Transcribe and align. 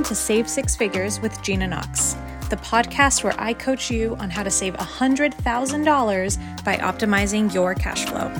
Welcome 0.00 0.16
to 0.16 0.22
Save 0.22 0.48
Six 0.48 0.74
Figures 0.74 1.20
with 1.20 1.42
Gina 1.42 1.68
Knox, 1.68 2.16
the 2.48 2.56
podcast 2.56 3.22
where 3.22 3.38
I 3.38 3.52
coach 3.52 3.90
you 3.90 4.16
on 4.16 4.30
how 4.30 4.42
to 4.42 4.50
save 4.50 4.72
$100,000 4.72 6.64
by 6.64 6.76
optimizing 6.76 7.52
your 7.52 7.74
cash 7.74 8.06
flow. 8.06 8.30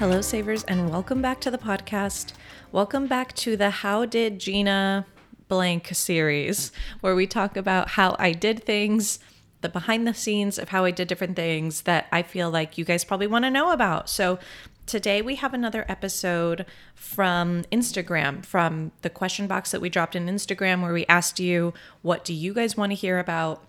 Hello, 0.00 0.20
savers, 0.20 0.64
and 0.64 0.90
welcome 0.90 1.22
back 1.22 1.40
to 1.42 1.50
the 1.52 1.58
podcast. 1.58 2.32
Welcome 2.72 3.06
back 3.06 3.32
to 3.34 3.56
the 3.56 3.70
How 3.70 4.04
Did 4.04 4.40
Gina 4.40 5.06
Blank 5.46 5.94
series, 5.94 6.72
where 7.02 7.14
we 7.14 7.28
talk 7.28 7.56
about 7.56 7.90
how 7.90 8.16
I 8.18 8.32
did 8.32 8.64
things 8.64 9.20
the 9.60 9.68
behind 9.68 10.06
the 10.06 10.14
scenes 10.14 10.58
of 10.58 10.68
how 10.68 10.84
I 10.84 10.90
did 10.90 11.08
different 11.08 11.34
things 11.34 11.82
that 11.82 12.06
I 12.12 12.22
feel 12.22 12.50
like 12.50 12.78
you 12.78 12.84
guys 12.84 13.04
probably 13.04 13.26
want 13.26 13.44
to 13.44 13.50
know 13.50 13.72
about. 13.72 14.08
So 14.08 14.38
today 14.86 15.20
we 15.20 15.34
have 15.34 15.52
another 15.52 15.84
episode 15.88 16.64
from 16.94 17.64
Instagram, 17.72 18.44
from 18.44 18.92
the 19.02 19.10
question 19.10 19.46
box 19.46 19.72
that 19.72 19.80
we 19.80 19.90
dropped 19.90 20.16
in 20.16 20.26
Instagram, 20.26 20.82
where 20.82 20.92
we 20.92 21.04
asked 21.06 21.40
you, 21.40 21.74
what 22.02 22.24
do 22.24 22.32
you 22.32 22.54
guys 22.54 22.76
want 22.76 22.92
to 22.92 22.96
hear 22.96 23.18
about? 23.18 23.66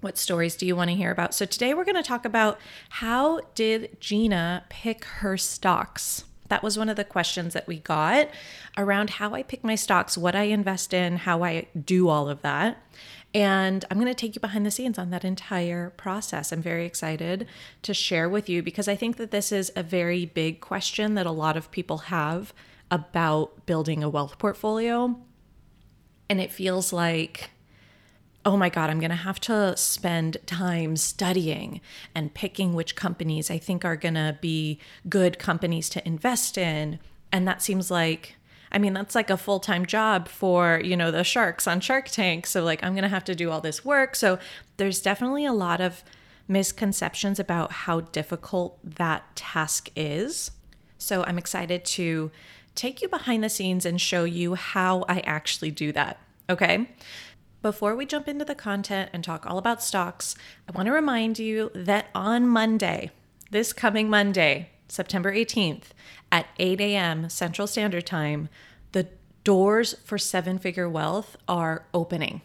What 0.00 0.18
stories 0.18 0.56
do 0.56 0.66
you 0.66 0.76
want 0.76 0.90
to 0.90 0.96
hear 0.96 1.10
about? 1.10 1.34
So 1.34 1.44
today 1.44 1.74
we're 1.74 1.84
going 1.84 1.96
to 1.96 2.02
talk 2.02 2.24
about 2.24 2.58
how 2.90 3.40
did 3.54 3.98
Gina 4.00 4.64
pick 4.68 5.04
her 5.04 5.36
stocks? 5.36 6.24
That 6.48 6.62
was 6.62 6.76
one 6.76 6.90
of 6.90 6.96
the 6.96 7.04
questions 7.04 7.54
that 7.54 7.66
we 7.66 7.78
got 7.78 8.28
around 8.76 9.10
how 9.10 9.32
I 9.32 9.42
pick 9.42 9.64
my 9.64 9.74
stocks, 9.74 10.18
what 10.18 10.34
I 10.34 10.42
invest 10.42 10.92
in, 10.92 11.18
how 11.18 11.42
I 11.42 11.68
do 11.82 12.08
all 12.08 12.28
of 12.28 12.42
that. 12.42 12.82
And 13.34 13.84
I'm 13.90 13.98
going 13.98 14.12
to 14.12 14.14
take 14.14 14.34
you 14.34 14.40
behind 14.40 14.66
the 14.66 14.70
scenes 14.70 14.98
on 14.98 15.10
that 15.10 15.24
entire 15.24 15.90
process. 15.90 16.52
I'm 16.52 16.60
very 16.60 16.84
excited 16.84 17.46
to 17.82 17.94
share 17.94 18.28
with 18.28 18.48
you 18.48 18.62
because 18.62 18.88
I 18.88 18.96
think 18.96 19.16
that 19.16 19.30
this 19.30 19.52
is 19.52 19.72
a 19.74 19.82
very 19.82 20.26
big 20.26 20.60
question 20.60 21.14
that 21.14 21.26
a 21.26 21.30
lot 21.30 21.56
of 21.56 21.70
people 21.70 21.98
have 21.98 22.52
about 22.90 23.64
building 23.64 24.04
a 24.04 24.10
wealth 24.10 24.38
portfolio. 24.38 25.18
And 26.28 26.40
it 26.40 26.52
feels 26.52 26.92
like, 26.92 27.50
oh 28.44 28.56
my 28.56 28.68
God, 28.68 28.90
I'm 28.90 29.00
going 29.00 29.10
to 29.10 29.16
have 29.16 29.40
to 29.40 29.76
spend 29.78 30.36
time 30.44 30.96
studying 30.96 31.80
and 32.14 32.34
picking 32.34 32.74
which 32.74 32.96
companies 32.96 33.50
I 33.50 33.56
think 33.56 33.84
are 33.84 33.96
going 33.96 34.14
to 34.14 34.36
be 34.42 34.78
good 35.08 35.38
companies 35.38 35.88
to 35.90 36.06
invest 36.06 36.58
in. 36.58 36.98
And 37.30 37.48
that 37.48 37.62
seems 37.62 37.90
like 37.90 38.36
I 38.72 38.78
mean, 38.78 38.94
that's 38.94 39.14
like 39.14 39.30
a 39.30 39.36
full 39.36 39.60
time 39.60 39.86
job 39.86 40.28
for, 40.28 40.80
you 40.82 40.96
know, 40.96 41.10
the 41.10 41.22
sharks 41.22 41.66
on 41.66 41.80
Shark 41.80 42.08
Tank. 42.08 42.46
So, 42.46 42.64
like, 42.64 42.82
I'm 42.82 42.94
going 42.94 43.02
to 43.02 43.08
have 43.08 43.24
to 43.24 43.34
do 43.34 43.50
all 43.50 43.60
this 43.60 43.84
work. 43.84 44.16
So, 44.16 44.38
there's 44.78 45.00
definitely 45.00 45.44
a 45.44 45.52
lot 45.52 45.80
of 45.80 46.02
misconceptions 46.48 47.38
about 47.38 47.72
how 47.72 48.00
difficult 48.00 48.78
that 48.82 49.36
task 49.36 49.90
is. 49.94 50.50
So, 50.96 51.22
I'm 51.24 51.38
excited 51.38 51.84
to 51.84 52.30
take 52.74 53.02
you 53.02 53.08
behind 53.08 53.44
the 53.44 53.50
scenes 53.50 53.84
and 53.84 54.00
show 54.00 54.24
you 54.24 54.54
how 54.54 55.04
I 55.08 55.20
actually 55.20 55.70
do 55.70 55.92
that. 55.92 56.18
Okay. 56.48 56.88
Before 57.60 57.94
we 57.94 58.06
jump 58.06 58.26
into 58.26 58.44
the 58.44 58.56
content 58.56 59.10
and 59.12 59.22
talk 59.22 59.46
all 59.46 59.58
about 59.58 59.82
stocks, 59.82 60.34
I 60.68 60.72
want 60.72 60.86
to 60.86 60.92
remind 60.92 61.38
you 61.38 61.70
that 61.74 62.06
on 62.14 62.48
Monday, 62.48 63.12
this 63.50 63.72
coming 63.72 64.10
Monday, 64.10 64.70
September 64.92 65.32
18th 65.32 65.84
at 66.30 66.48
8 66.58 66.78
a.m. 66.82 67.30
Central 67.30 67.66
Standard 67.66 68.04
Time, 68.04 68.50
the 68.92 69.08
doors 69.42 69.94
for 70.04 70.18
Seven 70.18 70.58
Figure 70.58 70.86
Wealth 70.86 71.34
are 71.48 71.86
opening. 71.94 72.42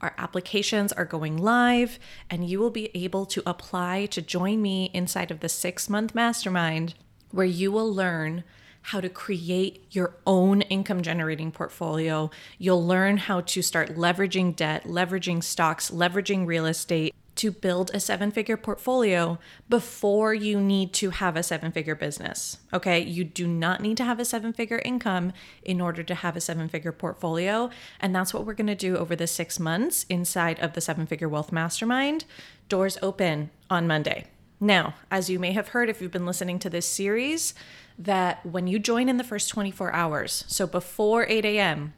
Our 0.00 0.12
applications 0.18 0.92
are 0.92 1.04
going 1.04 1.36
live, 1.36 2.00
and 2.28 2.50
you 2.50 2.58
will 2.58 2.70
be 2.70 2.90
able 2.92 3.24
to 3.26 3.42
apply 3.46 4.06
to 4.06 4.20
join 4.20 4.60
me 4.60 4.90
inside 4.94 5.30
of 5.30 5.38
the 5.38 5.48
six 5.48 5.88
month 5.88 6.12
mastermind 6.12 6.94
where 7.30 7.46
you 7.46 7.70
will 7.70 7.94
learn 7.94 8.42
how 8.82 9.00
to 9.00 9.08
create 9.08 9.86
your 9.92 10.16
own 10.26 10.62
income 10.62 11.02
generating 11.02 11.52
portfolio. 11.52 12.32
You'll 12.58 12.84
learn 12.84 13.16
how 13.16 13.42
to 13.42 13.62
start 13.62 13.94
leveraging 13.94 14.56
debt, 14.56 14.86
leveraging 14.86 15.44
stocks, 15.44 15.92
leveraging 15.92 16.46
real 16.46 16.66
estate 16.66 17.14
to 17.36 17.50
build 17.50 17.90
a 17.94 18.00
seven 18.00 18.30
figure 18.30 18.56
portfolio 18.56 19.38
before 19.68 20.34
you 20.34 20.60
need 20.60 20.92
to 20.94 21.10
have 21.10 21.36
a 21.36 21.42
seven 21.42 21.70
figure 21.70 21.94
business. 21.94 22.58
Okay. 22.72 23.00
You 23.00 23.24
do 23.24 23.46
not 23.46 23.80
need 23.80 23.96
to 23.98 24.04
have 24.04 24.18
a 24.18 24.24
seven 24.24 24.52
figure 24.52 24.80
income 24.84 25.32
in 25.62 25.80
order 25.80 26.02
to 26.02 26.14
have 26.14 26.36
a 26.36 26.40
seven 26.40 26.68
figure 26.68 26.92
portfolio. 26.92 27.70
And 28.00 28.14
that's 28.14 28.32
what 28.34 28.44
we're 28.44 28.54
going 28.54 28.66
to 28.66 28.74
do 28.74 28.96
over 28.96 29.14
the 29.14 29.26
six 29.26 29.60
months 29.60 30.04
inside 30.08 30.58
of 30.60 30.72
the 30.72 30.80
seven 30.80 31.06
figure 31.06 31.28
wealth 31.28 31.52
mastermind. 31.52 32.24
Doors 32.68 32.98
open 33.02 33.50
on 33.70 33.86
Monday. 33.86 34.26
Now, 34.58 34.94
as 35.10 35.28
you 35.28 35.38
may 35.38 35.52
have 35.52 35.68
heard 35.68 35.90
if 35.90 36.00
you've 36.00 36.10
been 36.10 36.26
listening 36.26 36.58
to 36.60 36.70
this 36.70 36.86
series, 36.86 37.52
that 37.98 38.44
when 38.44 38.66
you 38.66 38.78
join 38.78 39.08
in 39.08 39.18
the 39.18 39.24
first 39.24 39.50
24 39.50 39.92
hours, 39.92 40.44
so 40.48 40.66
before 40.66 41.26
8 41.28 41.44
a.m. 41.44 41.92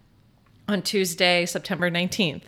on 0.66 0.82
Tuesday, 0.82 1.46
September 1.46 1.90
19th, 1.90 2.42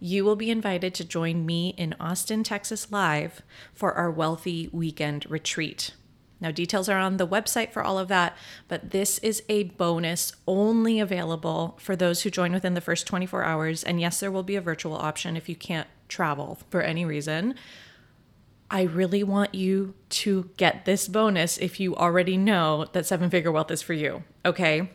you 0.00 0.24
will 0.24 0.36
be 0.36 0.50
invited 0.50 0.94
to 0.94 1.04
join 1.04 1.46
me 1.46 1.74
in 1.76 1.94
Austin, 1.98 2.42
Texas 2.42 2.90
live 2.90 3.42
for 3.72 3.92
our 3.92 4.10
Wealthy 4.10 4.68
Weekend 4.72 5.28
Retreat. 5.30 5.92
Now, 6.40 6.50
details 6.50 6.88
are 6.88 6.98
on 6.98 7.16
the 7.16 7.26
website 7.26 7.72
for 7.72 7.82
all 7.82 7.98
of 7.98 8.08
that, 8.08 8.36
but 8.68 8.90
this 8.90 9.18
is 9.18 9.42
a 9.48 9.64
bonus 9.64 10.32
only 10.46 11.00
available 11.00 11.78
for 11.80 11.96
those 11.96 12.22
who 12.22 12.30
join 12.30 12.52
within 12.52 12.74
the 12.74 12.80
first 12.80 13.06
24 13.06 13.44
hours. 13.44 13.82
And 13.82 14.00
yes, 14.00 14.20
there 14.20 14.30
will 14.30 14.42
be 14.42 14.56
a 14.56 14.60
virtual 14.60 14.94
option 14.94 15.36
if 15.36 15.48
you 15.48 15.56
can't 15.56 15.88
travel 16.08 16.58
for 16.68 16.82
any 16.82 17.04
reason. 17.04 17.54
I 18.70 18.82
really 18.82 19.22
want 19.22 19.54
you 19.54 19.94
to 20.10 20.50
get 20.56 20.84
this 20.84 21.08
bonus 21.08 21.58
if 21.58 21.78
you 21.78 21.94
already 21.96 22.36
know 22.36 22.86
that 22.92 23.06
seven 23.06 23.30
figure 23.30 23.52
wealth 23.52 23.70
is 23.70 23.82
for 23.82 23.94
you. 23.94 24.24
Okay. 24.44 24.90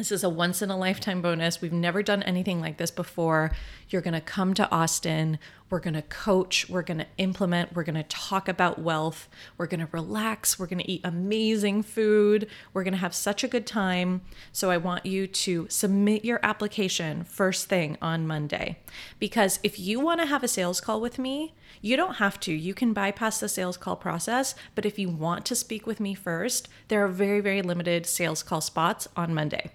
This 0.00 0.12
is 0.12 0.24
a 0.24 0.30
once 0.30 0.62
in 0.62 0.70
a 0.70 0.78
lifetime 0.78 1.20
bonus. 1.20 1.60
We've 1.60 1.74
never 1.74 2.02
done 2.02 2.22
anything 2.22 2.58
like 2.58 2.78
this 2.78 2.90
before. 2.90 3.50
You're 3.90 4.00
going 4.00 4.14
to 4.14 4.22
come 4.22 4.54
to 4.54 4.70
Austin. 4.70 5.38
We're 5.68 5.80
going 5.80 5.92
to 5.92 6.00
coach. 6.00 6.70
We're 6.70 6.80
going 6.80 7.00
to 7.00 7.06
implement. 7.18 7.74
We're 7.74 7.82
going 7.82 7.96
to 7.96 8.02
talk 8.04 8.48
about 8.48 8.78
wealth. 8.78 9.28
We're 9.58 9.66
going 9.66 9.80
to 9.80 9.88
relax. 9.92 10.58
We're 10.58 10.68
going 10.68 10.78
to 10.78 10.90
eat 10.90 11.02
amazing 11.04 11.82
food. 11.82 12.48
We're 12.72 12.82
going 12.82 12.94
to 12.94 12.98
have 12.98 13.14
such 13.14 13.44
a 13.44 13.48
good 13.48 13.66
time. 13.66 14.22
So 14.52 14.70
I 14.70 14.78
want 14.78 15.04
you 15.04 15.26
to 15.26 15.66
submit 15.68 16.24
your 16.24 16.40
application 16.42 17.22
first 17.22 17.68
thing 17.68 17.98
on 18.00 18.26
Monday. 18.26 18.78
Because 19.18 19.60
if 19.62 19.78
you 19.78 20.00
want 20.00 20.22
to 20.22 20.26
have 20.26 20.42
a 20.42 20.48
sales 20.48 20.80
call 20.80 21.02
with 21.02 21.18
me, 21.18 21.52
you 21.82 21.98
don't 21.98 22.14
have 22.14 22.40
to. 22.40 22.54
You 22.54 22.72
can 22.72 22.94
bypass 22.94 23.38
the 23.38 23.50
sales 23.50 23.76
call 23.76 23.96
process. 23.96 24.54
But 24.74 24.86
if 24.86 24.98
you 24.98 25.10
want 25.10 25.44
to 25.44 25.54
speak 25.54 25.86
with 25.86 26.00
me 26.00 26.14
first, 26.14 26.70
there 26.88 27.04
are 27.04 27.08
very, 27.08 27.40
very 27.40 27.60
limited 27.60 28.06
sales 28.06 28.42
call 28.42 28.62
spots 28.62 29.06
on 29.14 29.34
Monday. 29.34 29.72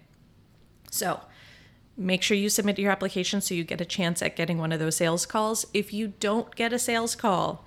So 0.95 1.19
make 1.97 2.21
sure 2.21 2.37
you 2.37 2.49
submit 2.49 2.79
your 2.79 2.91
application 2.91 3.41
so 3.41 3.53
you 3.53 3.63
get 3.63 3.81
a 3.81 3.85
chance 3.85 4.21
at 4.21 4.35
getting 4.35 4.57
one 4.57 4.71
of 4.71 4.79
those 4.79 4.95
sales 4.95 5.25
calls. 5.25 5.65
If 5.73 5.93
you 5.93 6.13
don't 6.19 6.55
get 6.55 6.73
a 6.73 6.79
sales 6.79 7.15
call, 7.15 7.65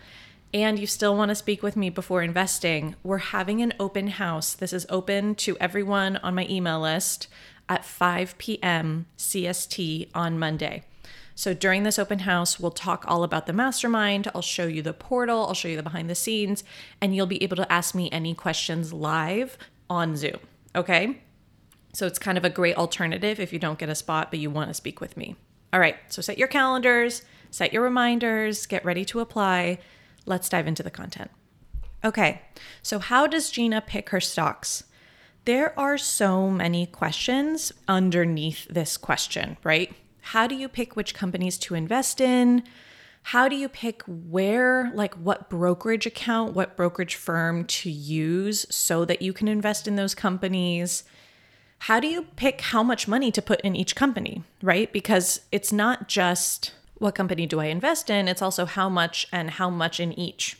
and 0.54 0.78
you 0.78 0.86
still 0.86 1.14
want 1.14 1.28
to 1.28 1.34
speak 1.34 1.62
with 1.62 1.76
me 1.76 1.90
before 1.90 2.22
investing, 2.22 2.94
we're 3.02 3.18
having 3.18 3.60
an 3.60 3.74
open 3.78 4.08
house. 4.08 4.54
This 4.54 4.72
is 4.72 4.86
open 4.88 5.34
to 5.34 5.58
everyone 5.58 6.16
on 6.18 6.34
my 6.34 6.46
email 6.48 6.80
list 6.80 7.28
at 7.68 7.84
5 7.84 8.38
p.m. 8.38 9.04
CST 9.18 10.08
on 10.14 10.38
Monday. 10.38 10.84
So 11.34 11.52
during 11.52 11.82
this 11.82 11.98
open 11.98 12.20
house, 12.20 12.58
we'll 12.58 12.70
talk 12.70 13.04
all 13.06 13.24
about 13.24 13.46
the 13.46 13.52
mastermind. 13.52 14.30
I'll 14.34 14.40
show 14.40 14.66
you 14.66 14.80
the 14.80 14.94
portal, 14.94 15.46
I'll 15.46 15.54
show 15.54 15.68
you 15.68 15.76
the 15.76 15.82
behind 15.82 16.08
the 16.08 16.14
scenes, 16.14 16.64
and 16.98 17.14
you'll 17.14 17.26
be 17.26 17.42
able 17.42 17.56
to 17.56 17.70
ask 17.70 17.94
me 17.94 18.10
any 18.10 18.34
questions 18.34 18.94
live 18.94 19.58
on 19.90 20.16
Zoom. 20.16 20.38
Okay? 20.74 21.20
So 21.92 22.06
it's 22.06 22.18
kind 22.18 22.38
of 22.38 22.44
a 22.44 22.50
great 22.50 22.76
alternative 22.76 23.40
if 23.40 23.52
you 23.52 23.58
don't 23.58 23.78
get 23.78 23.88
a 23.88 23.94
spot 23.94 24.30
but 24.30 24.40
you 24.40 24.50
want 24.50 24.70
to 24.70 24.74
speak 24.74 25.00
with 25.00 25.16
me. 25.16 25.36
All 25.72 25.80
right, 25.80 25.96
so 26.08 26.22
set 26.22 26.38
your 26.38 26.48
calendars, 26.48 27.22
set 27.50 27.72
your 27.72 27.82
reminders, 27.82 28.66
get 28.66 28.84
ready 28.84 29.04
to 29.06 29.20
apply. 29.20 29.78
Let's 30.26 30.48
dive 30.48 30.66
into 30.66 30.82
the 30.82 30.90
content. 30.90 31.30
Okay, 32.04 32.42
so 32.82 32.98
how 32.98 33.26
does 33.26 33.50
Gina 33.50 33.80
pick 33.80 34.10
her 34.10 34.20
stocks? 34.20 34.84
There 35.44 35.78
are 35.78 35.98
so 35.98 36.50
many 36.50 36.86
questions 36.86 37.72
underneath 37.88 38.66
this 38.68 38.96
question, 38.96 39.56
right? 39.64 39.92
How 40.20 40.46
do 40.46 40.54
you 40.54 40.68
pick 40.68 40.94
which 40.94 41.14
companies 41.14 41.58
to 41.58 41.74
invest 41.74 42.20
in? 42.20 42.62
How 43.22 43.48
do 43.48 43.56
you 43.56 43.68
pick 43.68 44.02
where, 44.06 44.90
like 44.94 45.14
what 45.14 45.50
brokerage 45.50 46.06
account, 46.06 46.54
what 46.54 46.76
brokerage 46.76 47.14
firm 47.14 47.64
to 47.64 47.90
use 47.90 48.66
so 48.70 49.04
that 49.04 49.22
you 49.22 49.32
can 49.32 49.48
invest 49.48 49.88
in 49.88 49.96
those 49.96 50.14
companies? 50.14 51.04
How 51.80 52.00
do 52.00 52.08
you 52.08 52.22
pick 52.36 52.60
how 52.60 52.82
much 52.82 53.08
money 53.08 53.30
to 53.30 53.42
put 53.42 53.60
in 53.60 53.76
each 53.76 53.94
company, 53.94 54.42
right? 54.62 54.92
Because 54.92 55.40
it's 55.52 55.72
not 55.72 56.08
just 56.08 56.72
what 56.98 57.14
company 57.14 57.46
do 57.46 57.60
I 57.60 57.66
invest 57.66 58.10
in, 58.10 58.26
it's 58.26 58.42
also 58.42 58.64
how 58.64 58.88
much 58.88 59.26
and 59.30 59.50
how 59.50 59.70
much 59.70 60.00
in 60.00 60.12
each. 60.18 60.58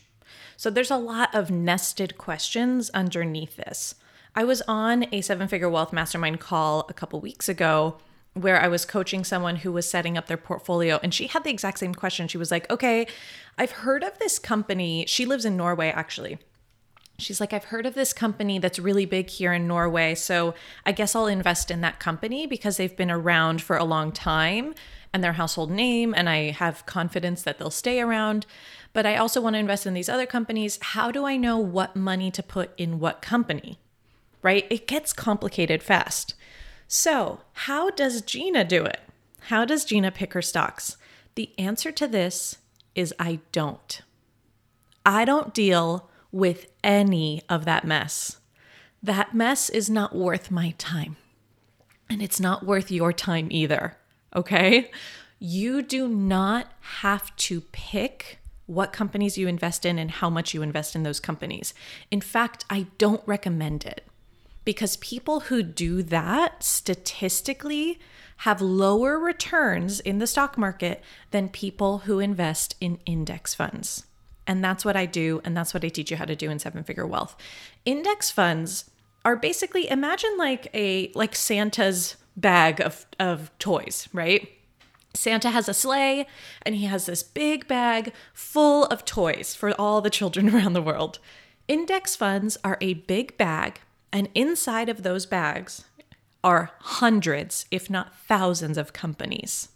So 0.55 0.69
there's 0.69 0.91
a 0.91 0.97
lot 0.97 1.33
of 1.35 1.51
nested 1.51 2.17
questions 2.17 2.89
underneath 2.91 3.57
this. 3.57 3.95
I 4.35 4.43
was 4.43 4.61
on 4.67 5.05
a 5.11 5.21
seven 5.21 5.47
figure 5.47 5.69
wealth 5.69 5.91
mastermind 5.91 6.39
call 6.39 6.85
a 6.87 6.93
couple 6.93 7.19
weeks 7.19 7.49
ago 7.49 7.97
where 8.33 8.61
I 8.61 8.67
was 8.67 8.85
coaching 8.85 9.23
someone 9.23 9.57
who 9.57 9.71
was 9.71 9.89
setting 9.89 10.17
up 10.17 10.27
their 10.27 10.37
portfolio 10.37 10.99
and 11.01 11.13
she 11.13 11.27
had 11.27 11.43
the 11.43 11.49
exact 11.49 11.79
same 11.79 11.95
question. 11.95 12.27
She 12.27 12.37
was 12.37 12.51
like, 12.51 12.69
"Okay, 12.69 13.07
I've 13.57 13.71
heard 13.71 14.03
of 14.03 14.17
this 14.19 14.39
company. 14.39 15.05
She 15.07 15.25
lives 15.25 15.45
in 15.45 15.57
Norway 15.57 15.89
actually." 15.89 16.37
She's 17.19 17.39
like, 17.39 17.53
I've 17.53 17.65
heard 17.65 17.85
of 17.85 17.93
this 17.93 18.13
company 18.13 18.59
that's 18.59 18.79
really 18.79 19.05
big 19.05 19.29
here 19.29 19.53
in 19.53 19.67
Norway. 19.67 20.15
So 20.15 20.55
I 20.85 20.91
guess 20.91 21.15
I'll 21.15 21.27
invest 21.27 21.69
in 21.69 21.81
that 21.81 21.99
company 21.99 22.47
because 22.47 22.77
they've 22.77 22.95
been 22.95 23.11
around 23.11 23.61
for 23.61 23.77
a 23.77 23.83
long 23.83 24.11
time 24.11 24.73
and 25.13 25.23
their 25.23 25.33
household 25.33 25.71
name. 25.71 26.13
And 26.15 26.29
I 26.29 26.51
have 26.51 26.85
confidence 26.85 27.43
that 27.43 27.57
they'll 27.57 27.69
stay 27.69 27.99
around. 27.99 28.45
But 28.93 29.05
I 29.05 29.15
also 29.15 29.41
want 29.41 29.53
to 29.55 29.59
invest 29.59 29.85
in 29.85 29.93
these 29.93 30.09
other 30.09 30.25
companies. 30.25 30.79
How 30.81 31.11
do 31.11 31.25
I 31.25 31.37
know 31.37 31.57
what 31.57 31.95
money 31.95 32.31
to 32.31 32.43
put 32.43 32.71
in 32.77 32.99
what 32.99 33.21
company? 33.21 33.79
Right? 34.41 34.65
It 34.69 34.87
gets 34.87 35.13
complicated 35.13 35.83
fast. 35.83 36.33
So, 36.87 37.41
how 37.53 37.91
does 37.91 38.21
Gina 38.21 38.63
do 38.63 38.83
it? 38.83 38.99
How 39.41 39.63
does 39.63 39.85
Gina 39.85 40.11
pick 40.11 40.33
her 40.33 40.41
stocks? 40.41 40.97
The 41.35 41.51
answer 41.57 41.91
to 41.91 42.07
this 42.07 42.57
is 42.95 43.13
I 43.19 43.39
don't. 43.51 44.01
I 45.05 45.23
don't 45.23 45.53
deal 45.53 46.08
with 46.31 46.67
any 46.83 47.41
of 47.49 47.65
that 47.65 47.85
mess. 47.85 48.39
That 49.01 49.33
mess 49.33 49.69
is 49.69 49.89
not 49.89 50.15
worth 50.15 50.51
my 50.51 50.73
time. 50.77 51.17
And 52.09 52.21
it's 52.21 52.39
not 52.39 52.65
worth 52.65 52.91
your 52.91 53.13
time 53.13 53.47
either. 53.51 53.97
Okay? 54.35 54.91
You 55.39 55.81
do 55.81 56.07
not 56.07 56.67
have 56.81 57.35
to 57.37 57.61
pick 57.61 58.39
what 58.65 58.93
companies 58.93 59.37
you 59.37 59.47
invest 59.47 59.85
in 59.85 59.97
and 59.97 60.11
how 60.11 60.29
much 60.29 60.53
you 60.53 60.61
invest 60.61 60.95
in 60.95 61.03
those 61.03 61.19
companies. 61.19 61.73
In 62.11 62.21
fact, 62.21 62.65
I 62.69 62.87
don't 62.97 63.23
recommend 63.25 63.85
it 63.85 64.05
because 64.63 64.97
people 64.97 65.41
who 65.41 65.63
do 65.63 66.03
that 66.03 66.63
statistically 66.63 67.99
have 68.37 68.61
lower 68.61 69.17
returns 69.17 69.99
in 69.99 70.19
the 70.19 70.27
stock 70.27 70.57
market 70.57 71.01
than 71.31 71.49
people 71.49 71.99
who 71.99 72.19
invest 72.19 72.75
in 72.79 72.99
index 73.05 73.55
funds. 73.55 74.05
And 74.49 74.63
that's 74.63 74.83
what 74.83 74.95
I 74.95 75.05
do. 75.05 75.41
And 75.45 75.55
that's 75.55 75.75
what 75.75 75.85
I 75.85 75.89
teach 75.89 76.09
you 76.09 76.17
how 76.17 76.25
to 76.25 76.35
do 76.35 76.49
in 76.49 76.57
seven 76.57 76.83
figure 76.83 77.05
wealth. 77.05 77.35
Index 77.85 78.31
funds 78.31 78.89
are 79.23 79.35
basically 79.35 79.87
imagine 79.87 80.37
like 80.39 80.67
a 80.73 81.11
like 81.13 81.35
Santa's 81.35 82.15
bag 82.35 82.81
of, 82.81 83.05
of 83.19 83.51
toys, 83.59 84.09
right? 84.11 84.49
Santa 85.13 85.51
has 85.51 85.69
a 85.69 85.73
sleigh 85.73 86.25
and 86.63 86.73
he 86.73 86.85
has 86.85 87.05
this 87.05 87.21
big 87.21 87.67
bag 87.67 88.11
full 88.33 88.85
of 88.85 89.05
toys 89.05 89.53
for 89.53 89.71
all 89.79 90.01
the 90.01 90.09
children 90.09 90.49
around 90.55 90.73
the 90.73 90.81
world. 90.81 91.19
Index 91.67 92.15
funds 92.15 92.57
are 92.63 92.79
a 92.81 92.95
big 92.95 93.37
bag, 93.37 93.79
and 94.11 94.29
inside 94.33 94.89
of 94.89 95.03
those 95.03 95.27
bags 95.27 95.83
are 96.43 96.71
hundreds, 96.79 97.67
if 97.69 97.87
not 97.87 98.17
thousands, 98.17 98.79
of 98.79 98.93
companies. 98.93 99.69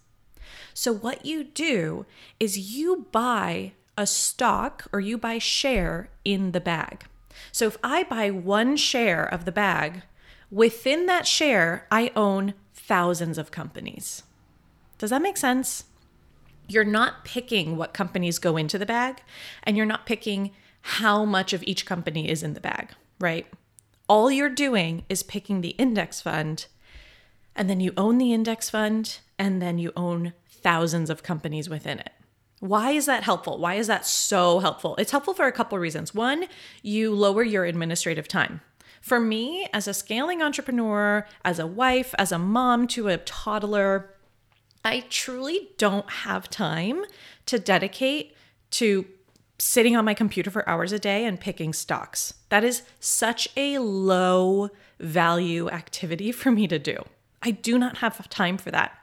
So, 0.73 0.91
what 0.91 1.27
you 1.27 1.43
do 1.43 2.07
is 2.39 2.73
you 2.75 3.05
buy 3.11 3.73
a 3.97 4.07
stock 4.07 4.85
or 4.91 4.99
you 4.99 5.17
buy 5.17 5.37
share 5.37 6.09
in 6.25 6.51
the 6.51 6.61
bag. 6.61 7.05
So 7.51 7.67
if 7.67 7.77
I 7.83 8.03
buy 8.03 8.31
one 8.31 8.77
share 8.77 9.23
of 9.25 9.45
the 9.45 9.51
bag, 9.51 10.03
within 10.51 11.05
that 11.07 11.27
share, 11.27 11.87
I 11.91 12.11
own 12.15 12.53
thousands 12.73 13.37
of 13.37 13.51
companies. 13.51 14.23
Does 14.97 15.09
that 15.09 15.21
make 15.21 15.37
sense? 15.37 15.85
You're 16.67 16.83
not 16.83 17.25
picking 17.25 17.75
what 17.75 17.93
companies 17.93 18.39
go 18.39 18.55
into 18.57 18.77
the 18.77 18.85
bag, 18.85 19.21
and 19.63 19.75
you're 19.75 19.85
not 19.85 20.05
picking 20.05 20.51
how 20.81 21.25
much 21.25 21.53
of 21.53 21.63
each 21.63 21.85
company 21.85 22.29
is 22.29 22.43
in 22.43 22.53
the 22.53 22.61
bag, 22.61 22.91
right? 23.19 23.47
All 24.07 24.31
you're 24.31 24.49
doing 24.49 25.05
is 25.09 25.23
picking 25.23 25.61
the 25.61 25.69
index 25.69 26.21
fund, 26.21 26.67
and 27.55 27.69
then 27.69 27.79
you 27.79 27.93
own 27.97 28.17
the 28.17 28.33
index 28.33 28.69
fund, 28.69 29.19
and 29.37 29.61
then 29.61 29.77
you 29.77 29.91
own 29.95 30.33
thousands 30.49 31.09
of 31.09 31.23
companies 31.23 31.69
within 31.69 31.99
it. 31.99 32.11
Why 32.63 32.92
is 32.92 33.07
that 33.07 33.24
helpful? 33.24 33.57
Why 33.57 33.74
is 33.74 33.88
that 33.88 34.06
so 34.06 34.60
helpful? 34.60 34.95
It's 34.95 35.12
helpful 35.12 35.33
for 35.33 35.48
a 35.48 35.51
couple 35.51 35.77
reasons. 35.77 36.15
One, 36.15 36.45
you 36.81 37.13
lower 37.13 37.44
your 37.44 37.65
administrative 37.65 38.25
time. 38.30 38.62
For 39.01 39.19
me, 39.19 39.68
as 39.74 39.86
a 39.86 39.94
scaling 39.94 40.42
entrepreneur, 40.42 41.27
as 41.44 41.60
a 41.60 41.68
wife, 41.68 42.15
as 42.18 42.31
a 42.31 42.39
mom 42.39 42.88
to 42.88 43.10
a 43.10 43.18
toddler, 43.18 44.15
I 44.86 45.01
truly 45.10 45.71
don't 45.77 46.10
have 46.10 46.50
time 46.50 47.04
to 47.48 47.60
dedicate 47.60 48.33
to 48.71 49.07
sitting 49.60 49.98
on 49.98 50.06
my 50.06 50.13
computer 50.13 50.50
for 50.50 50.68
hours 50.69 50.94
a 50.94 51.00
day 51.00 51.25
and 51.25 51.42
picking 51.42 51.74
stocks. 51.74 52.33
That 52.48 52.63
is 52.63 52.83
such 53.01 53.50
a 53.57 53.80
low 53.80 54.69
value 55.01 55.69
activity 55.69 56.31
for 56.42 56.50
me 56.50 56.69
to 56.69 56.80
do. 56.80 57.04
I 57.42 57.51
do 57.51 57.77
not 57.77 57.98
have 57.98 58.30
time 58.30 58.57
for 58.57 58.71
that. 58.71 58.98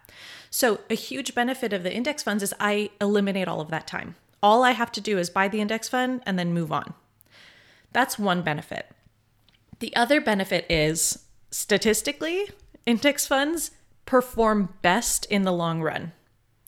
So, 0.51 0.81
a 0.91 0.95
huge 0.95 1.35
benefit 1.35 1.73
of 1.73 1.85
the 1.85 1.95
index 1.95 2.25
funds 2.25 2.43
is 2.43 2.53
I 2.59 2.91
eliminate 3.01 3.47
all 3.47 3.61
of 3.61 3.71
that 3.71 3.87
time. 3.87 4.17
All 4.43 4.65
I 4.65 4.73
have 4.73 4.91
to 4.93 5.01
do 5.01 5.17
is 5.17 5.31
buy 5.31 5.47
the 5.47 5.61
index 5.61 5.89
fund 5.89 6.23
and 6.27 6.39
then 6.39 6.53
move 6.53 6.73
on. 6.73 6.95
That's 7.93 8.19
one 8.19 8.43
benefit. 8.43 8.91
The 9.79 9.95
other 9.95 10.21
benefit 10.21 10.67
is 10.69 11.25
statistically, 11.51 12.51
index 12.85 13.27
funds 13.27 13.71
perform 14.07 14.75
best 14.83 15.25
in 15.27 15.43
the 15.43 15.53
long 15.53 15.83
run. 15.83 16.13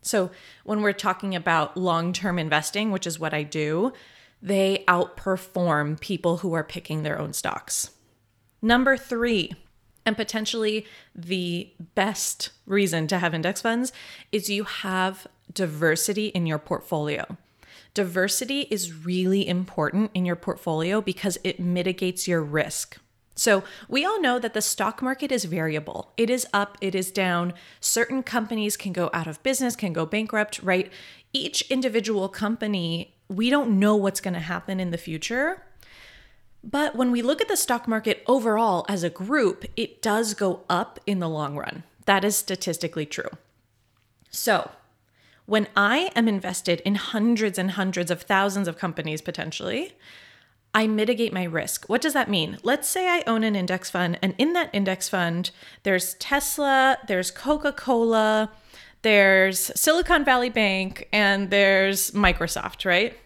So, 0.00 0.30
when 0.62 0.80
we're 0.82 0.92
talking 0.92 1.34
about 1.34 1.76
long 1.76 2.12
term 2.12 2.38
investing, 2.38 2.92
which 2.92 3.06
is 3.06 3.18
what 3.18 3.34
I 3.34 3.42
do, 3.42 3.92
they 4.40 4.84
outperform 4.86 5.98
people 5.98 6.38
who 6.38 6.52
are 6.52 6.64
picking 6.64 7.02
their 7.02 7.18
own 7.18 7.32
stocks. 7.32 7.90
Number 8.60 8.96
three, 8.96 9.52
and 10.04 10.16
potentially 10.16 10.86
the 11.14 11.70
best 11.94 12.50
reason 12.66 13.06
to 13.08 13.18
have 13.18 13.34
index 13.34 13.60
funds 13.60 13.92
is 14.30 14.50
you 14.50 14.64
have 14.64 15.26
diversity 15.52 16.28
in 16.28 16.46
your 16.46 16.58
portfolio. 16.58 17.36
Diversity 17.94 18.62
is 18.70 19.04
really 19.04 19.46
important 19.46 20.10
in 20.14 20.24
your 20.24 20.36
portfolio 20.36 21.00
because 21.00 21.38
it 21.44 21.60
mitigates 21.60 22.26
your 22.26 22.42
risk. 22.42 22.98
So, 23.34 23.64
we 23.88 24.04
all 24.04 24.20
know 24.20 24.38
that 24.38 24.52
the 24.52 24.60
stock 24.60 25.00
market 25.00 25.32
is 25.32 25.46
variable. 25.46 26.12
It 26.18 26.28
is 26.28 26.46
up, 26.52 26.76
it 26.82 26.94
is 26.94 27.10
down. 27.10 27.54
Certain 27.80 28.22
companies 28.22 28.76
can 28.76 28.92
go 28.92 29.08
out 29.14 29.26
of 29.26 29.42
business, 29.42 29.74
can 29.74 29.94
go 29.94 30.04
bankrupt, 30.04 30.60
right? 30.62 30.92
Each 31.32 31.62
individual 31.70 32.28
company, 32.28 33.14
we 33.28 33.48
don't 33.48 33.78
know 33.78 33.96
what's 33.96 34.20
going 34.20 34.34
to 34.34 34.40
happen 34.40 34.80
in 34.80 34.90
the 34.90 34.98
future. 34.98 35.62
But 36.64 36.94
when 36.94 37.10
we 37.10 37.22
look 37.22 37.40
at 37.40 37.48
the 37.48 37.56
stock 37.56 37.88
market 37.88 38.22
overall 38.26 38.84
as 38.88 39.02
a 39.02 39.10
group, 39.10 39.64
it 39.76 40.00
does 40.00 40.34
go 40.34 40.60
up 40.68 41.00
in 41.06 41.18
the 41.18 41.28
long 41.28 41.56
run. 41.56 41.82
That 42.06 42.24
is 42.24 42.36
statistically 42.36 43.06
true. 43.06 43.30
So, 44.30 44.70
when 45.46 45.66
I 45.76 46.10
am 46.14 46.28
invested 46.28 46.80
in 46.80 46.94
hundreds 46.94 47.58
and 47.58 47.72
hundreds 47.72 48.10
of 48.10 48.22
thousands 48.22 48.68
of 48.68 48.78
companies 48.78 49.20
potentially, 49.20 49.92
I 50.74 50.86
mitigate 50.86 51.32
my 51.32 51.44
risk. 51.44 51.88
What 51.88 52.00
does 52.00 52.14
that 52.14 52.30
mean? 52.30 52.58
Let's 52.62 52.88
say 52.88 53.08
I 53.08 53.22
own 53.26 53.44
an 53.44 53.56
index 53.56 53.90
fund, 53.90 54.18
and 54.22 54.34
in 54.38 54.54
that 54.54 54.70
index 54.72 55.08
fund, 55.08 55.50
there's 55.82 56.14
Tesla, 56.14 56.96
there's 57.08 57.30
Coca 57.30 57.72
Cola, 57.72 58.50
there's 59.02 59.70
Silicon 59.78 60.24
Valley 60.24 60.48
Bank, 60.48 61.08
and 61.12 61.50
there's 61.50 62.12
Microsoft, 62.12 62.86
right? 62.86 63.18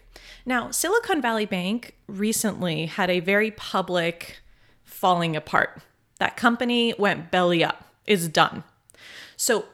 Now, 0.47 0.71
Silicon 0.71 1.21
Valley 1.21 1.45
Bank 1.45 1.93
recently 2.07 2.85
had 2.85 3.09
a 3.09 3.19
very 3.19 3.51
public 3.51 4.39
falling 4.85 5.35
apart. 5.35 5.81
That 6.19 6.37
company 6.37 6.93
went 6.97 7.31
belly 7.31 7.65
up, 7.65 7.93
is 8.05 8.29
done. 8.29 8.63
So, 9.35 9.65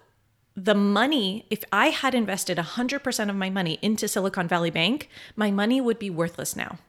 the 0.56 0.74
money, 0.74 1.46
if 1.52 1.64
I 1.72 1.88
had 1.88 2.16
invested 2.16 2.58
100% 2.58 3.30
of 3.30 3.36
my 3.36 3.52
money 3.52 3.78
into 3.84 4.08
Silicon 4.08 4.48
Valley 4.48 4.72
Bank, 4.72 5.10
my 5.36 5.52
money 5.52 5.80
would 5.80 6.00
be 6.00 6.10
worthless 6.10 6.56
now 6.56 6.80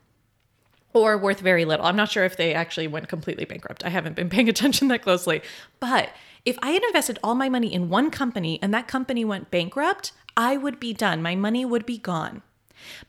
or 0.94 1.18
worth 1.18 1.40
very 1.40 1.66
little. 1.66 1.84
I'm 1.84 1.96
not 1.96 2.10
sure 2.10 2.24
if 2.24 2.38
they 2.38 2.54
actually 2.54 2.86
went 2.86 3.08
completely 3.08 3.44
bankrupt. 3.44 3.84
I 3.84 3.90
haven't 3.90 4.16
been 4.16 4.30
paying 4.30 4.48
attention 4.48 4.88
that 4.88 5.02
closely. 5.02 5.42
But 5.78 6.08
if 6.46 6.58
I 6.62 6.70
had 6.70 6.82
invested 6.84 7.18
all 7.22 7.34
my 7.34 7.50
money 7.50 7.74
in 7.74 7.90
one 7.90 8.10
company 8.10 8.58
and 8.62 8.72
that 8.72 8.88
company 8.88 9.26
went 9.26 9.50
bankrupt, 9.50 10.12
I 10.38 10.56
would 10.56 10.80
be 10.80 10.94
done. 10.94 11.20
My 11.20 11.36
money 11.36 11.66
would 11.66 11.84
be 11.84 11.98
gone. 11.98 12.40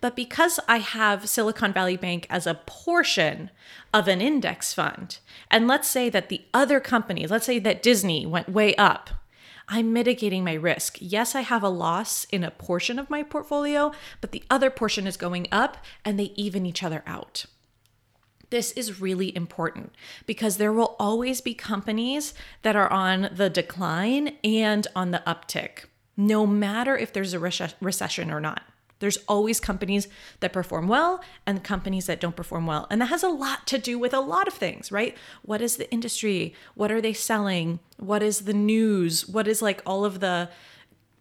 But 0.01 0.15
because 0.15 0.59
I 0.67 0.79
have 0.79 1.29
Silicon 1.29 1.73
Valley 1.73 1.97
Bank 1.97 2.27
as 2.29 2.47
a 2.47 2.61
portion 2.65 3.51
of 3.93 4.07
an 4.07 4.21
index 4.21 4.73
fund, 4.73 5.19
and 5.49 5.67
let's 5.67 5.87
say 5.87 6.09
that 6.09 6.29
the 6.29 6.41
other 6.53 6.79
companies, 6.79 7.31
let's 7.31 7.45
say 7.45 7.59
that 7.59 7.83
Disney 7.83 8.25
went 8.25 8.49
way 8.49 8.75
up, 8.75 9.09
I'm 9.67 9.93
mitigating 9.93 10.43
my 10.43 10.53
risk. 10.53 10.97
Yes, 10.99 11.33
I 11.33 11.41
have 11.41 11.63
a 11.63 11.69
loss 11.69 12.25
in 12.25 12.43
a 12.43 12.51
portion 12.51 12.99
of 12.99 13.09
my 13.09 13.23
portfolio, 13.23 13.91
but 14.21 14.31
the 14.31 14.43
other 14.49 14.69
portion 14.69 15.07
is 15.07 15.17
going 15.17 15.47
up 15.51 15.77
and 16.03 16.19
they 16.19 16.33
even 16.35 16.65
each 16.65 16.83
other 16.83 17.03
out. 17.07 17.45
This 18.51 18.71
is 18.73 19.01
really 19.01 19.35
important 19.35 19.93
because 20.27 20.57
there 20.57 20.71
will 20.71 20.95
always 20.99 21.41
be 21.41 21.55
companies 21.55 22.35
that 22.61 22.75
are 22.75 22.91
on 22.91 23.29
the 23.33 23.49
decline 23.49 24.37
and 24.43 24.87
on 24.95 25.09
the 25.09 25.23
uptick, 25.25 25.85
no 26.15 26.45
matter 26.45 26.95
if 26.95 27.11
there's 27.11 27.33
a 27.33 27.39
recession 27.39 28.31
or 28.31 28.39
not. 28.39 28.61
There's 28.99 29.17
always 29.27 29.59
companies 29.59 30.07
that 30.39 30.53
perform 30.53 30.87
well 30.87 31.21
and 31.45 31.63
companies 31.63 32.05
that 32.05 32.19
don't 32.19 32.35
perform 32.35 32.65
well. 32.65 32.87
And 32.89 33.01
that 33.01 33.07
has 33.07 33.23
a 33.23 33.29
lot 33.29 33.67
to 33.67 33.77
do 33.77 33.99
with 33.99 34.13
a 34.13 34.19
lot 34.19 34.47
of 34.47 34.53
things, 34.53 34.91
right? 34.91 35.17
What 35.41 35.61
is 35.61 35.77
the 35.77 35.91
industry? 35.91 36.53
What 36.75 36.91
are 36.91 37.01
they 37.01 37.13
selling? 37.13 37.79
What 37.97 38.23
is 38.23 38.41
the 38.41 38.53
news? 38.53 39.27
What 39.27 39.47
is 39.47 39.61
like 39.61 39.81
all 39.85 40.05
of 40.05 40.19
the 40.21 40.49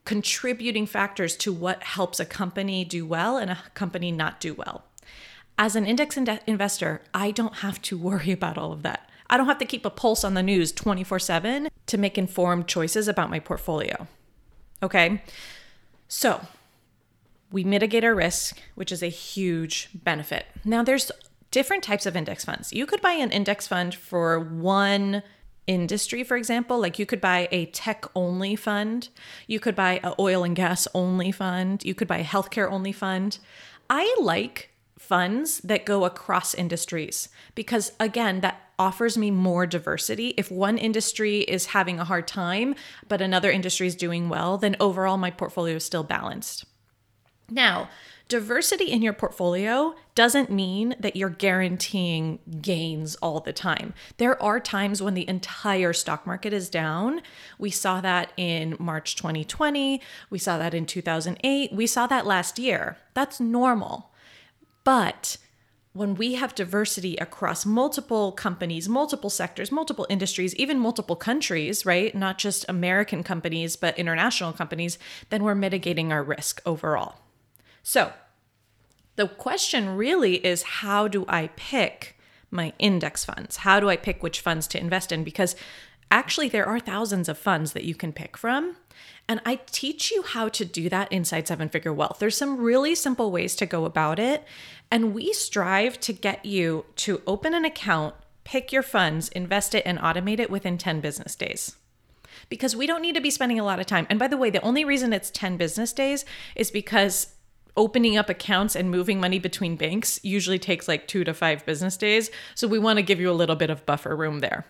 contributing 0.04 0.86
factors 0.86 1.36
to 1.38 1.52
what 1.52 1.82
helps 1.82 2.20
a 2.20 2.24
company 2.24 2.84
do 2.84 3.06
well 3.06 3.36
and 3.36 3.50
a 3.50 3.58
company 3.74 4.12
not 4.12 4.40
do 4.40 4.54
well? 4.54 4.84
As 5.58 5.76
an 5.76 5.86
index 5.86 6.16
in- 6.16 6.40
investor, 6.46 7.02
I 7.12 7.30
don't 7.30 7.56
have 7.56 7.80
to 7.82 7.98
worry 7.98 8.32
about 8.32 8.58
all 8.58 8.72
of 8.72 8.82
that. 8.82 9.08
I 9.28 9.36
don't 9.36 9.46
have 9.46 9.58
to 9.58 9.64
keep 9.64 9.84
a 9.84 9.90
pulse 9.90 10.22
on 10.22 10.34
the 10.34 10.42
news 10.42 10.70
24 10.72 11.18
7 11.18 11.68
to 11.86 11.98
make 11.98 12.18
informed 12.18 12.68
choices 12.68 13.08
about 13.08 13.30
my 13.30 13.40
portfolio. 13.40 14.06
Okay. 14.82 15.22
So 16.08 16.46
we 17.54 17.62
mitigate 17.62 18.02
our 18.02 18.16
risk, 18.16 18.58
which 18.74 18.90
is 18.90 19.00
a 19.00 19.06
huge 19.06 19.88
benefit. 19.94 20.46
Now, 20.64 20.82
there's 20.82 21.12
different 21.52 21.84
types 21.84 22.04
of 22.04 22.16
index 22.16 22.44
funds. 22.44 22.72
You 22.72 22.84
could 22.84 23.00
buy 23.00 23.12
an 23.12 23.30
index 23.30 23.68
fund 23.68 23.94
for 23.94 24.40
one 24.40 25.22
industry, 25.68 26.24
for 26.24 26.36
example. 26.36 26.80
Like 26.80 26.98
you 26.98 27.06
could 27.06 27.20
buy 27.20 27.48
a 27.52 27.66
tech 27.66 28.06
only 28.16 28.56
fund, 28.56 29.08
you 29.46 29.60
could 29.60 29.76
buy 29.76 30.00
an 30.02 30.14
oil 30.18 30.42
and 30.42 30.56
gas 30.56 30.88
only 30.94 31.30
fund, 31.30 31.84
you 31.84 31.94
could 31.94 32.08
buy 32.08 32.18
a 32.18 32.24
healthcare 32.24 32.68
only 32.68 32.90
fund. 32.90 33.38
I 33.88 34.12
like 34.20 34.70
funds 34.98 35.60
that 35.60 35.86
go 35.86 36.04
across 36.04 36.54
industries 36.54 37.28
because, 37.54 37.92
again, 38.00 38.40
that 38.40 38.60
offers 38.80 39.16
me 39.16 39.30
more 39.30 39.64
diversity. 39.64 40.34
If 40.36 40.50
one 40.50 40.76
industry 40.76 41.42
is 41.42 41.66
having 41.66 42.00
a 42.00 42.04
hard 42.04 42.26
time, 42.26 42.74
but 43.06 43.22
another 43.22 43.52
industry 43.52 43.86
is 43.86 43.94
doing 43.94 44.28
well, 44.28 44.58
then 44.58 44.74
overall 44.80 45.18
my 45.18 45.30
portfolio 45.30 45.76
is 45.76 45.84
still 45.84 46.02
balanced. 46.02 46.64
Now, 47.50 47.90
diversity 48.28 48.90
in 48.90 49.02
your 49.02 49.12
portfolio 49.12 49.94
doesn't 50.14 50.50
mean 50.50 50.94
that 50.98 51.14
you're 51.14 51.28
guaranteeing 51.28 52.38
gains 52.60 53.16
all 53.16 53.40
the 53.40 53.52
time. 53.52 53.92
There 54.16 54.40
are 54.42 54.58
times 54.60 55.02
when 55.02 55.14
the 55.14 55.28
entire 55.28 55.92
stock 55.92 56.26
market 56.26 56.52
is 56.52 56.70
down. 56.70 57.20
We 57.58 57.70
saw 57.70 58.00
that 58.00 58.32
in 58.36 58.76
March 58.78 59.16
2020, 59.16 60.00
we 60.30 60.38
saw 60.38 60.56
that 60.58 60.74
in 60.74 60.86
2008, 60.86 61.72
we 61.72 61.86
saw 61.86 62.06
that 62.06 62.26
last 62.26 62.58
year. 62.58 62.96
That's 63.12 63.40
normal. 63.40 64.10
But 64.84 65.36
when 65.92 66.16
we 66.16 66.34
have 66.34 66.56
diversity 66.56 67.16
across 67.16 67.64
multiple 67.64 68.32
companies, 68.32 68.88
multiple 68.88 69.30
sectors, 69.30 69.70
multiple 69.70 70.06
industries, 70.10 70.54
even 70.56 70.78
multiple 70.78 71.14
countries, 71.14 71.86
right? 71.86 72.14
Not 72.14 72.36
just 72.36 72.64
American 72.68 73.22
companies, 73.22 73.76
but 73.76 73.96
international 73.98 74.52
companies, 74.52 74.98
then 75.30 75.44
we're 75.44 75.54
mitigating 75.54 76.10
our 76.10 76.24
risk 76.24 76.60
overall. 76.66 77.20
So, 77.84 78.14
the 79.16 79.28
question 79.28 79.94
really 79.94 80.44
is 80.44 80.62
how 80.62 81.06
do 81.06 81.26
I 81.28 81.50
pick 81.54 82.16
my 82.50 82.72
index 82.78 83.26
funds? 83.26 83.58
How 83.58 83.78
do 83.78 83.90
I 83.90 83.96
pick 83.96 84.22
which 84.22 84.40
funds 84.40 84.66
to 84.68 84.80
invest 84.80 85.12
in? 85.12 85.22
Because 85.22 85.54
actually, 86.10 86.48
there 86.48 86.66
are 86.66 86.80
thousands 86.80 87.28
of 87.28 87.38
funds 87.38 87.74
that 87.74 87.84
you 87.84 87.94
can 87.94 88.12
pick 88.12 88.38
from. 88.38 88.76
And 89.28 89.40
I 89.44 89.60
teach 89.66 90.10
you 90.10 90.22
how 90.22 90.48
to 90.48 90.64
do 90.64 90.88
that 90.88 91.12
inside 91.12 91.46
Seven 91.46 91.68
Figure 91.68 91.92
Wealth. 91.92 92.18
There's 92.18 92.36
some 92.36 92.56
really 92.56 92.94
simple 92.94 93.30
ways 93.30 93.54
to 93.56 93.66
go 93.66 93.84
about 93.84 94.18
it. 94.18 94.44
And 94.90 95.14
we 95.14 95.34
strive 95.34 96.00
to 96.00 96.14
get 96.14 96.44
you 96.44 96.86
to 96.96 97.20
open 97.26 97.52
an 97.52 97.66
account, 97.66 98.14
pick 98.44 98.72
your 98.72 98.82
funds, 98.82 99.28
invest 99.28 99.74
it, 99.74 99.82
and 99.84 99.98
automate 99.98 100.40
it 100.40 100.50
within 100.50 100.78
10 100.78 101.00
business 101.00 101.36
days. 101.36 101.76
Because 102.48 102.74
we 102.74 102.86
don't 102.86 103.02
need 103.02 103.14
to 103.14 103.20
be 103.20 103.30
spending 103.30 103.60
a 103.60 103.64
lot 103.64 103.78
of 103.78 103.86
time. 103.86 104.06
And 104.08 104.18
by 104.18 104.28
the 104.28 104.38
way, 104.38 104.48
the 104.48 104.62
only 104.62 104.86
reason 104.86 105.12
it's 105.12 105.30
10 105.30 105.58
business 105.58 105.92
days 105.92 106.24
is 106.56 106.70
because 106.70 107.33
opening 107.76 108.16
up 108.16 108.28
accounts 108.28 108.76
and 108.76 108.90
moving 108.90 109.20
money 109.20 109.38
between 109.38 109.76
banks 109.76 110.20
usually 110.22 110.58
takes 110.58 110.86
like 110.86 111.08
two 111.08 111.24
to 111.24 111.34
five 111.34 111.66
business 111.66 111.96
days. 111.96 112.30
So 112.54 112.68
we 112.68 112.78
want 112.78 112.98
to 112.98 113.02
give 113.02 113.20
you 113.20 113.30
a 113.30 113.32
little 113.32 113.56
bit 113.56 113.70
of 113.70 113.84
buffer 113.84 114.14
room 114.16 114.40
there. 114.40 114.66